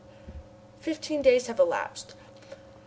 Fifteen 0.79 1.21
days 1.21 1.45
have 1.45 1.59
elapsed. 1.59 2.15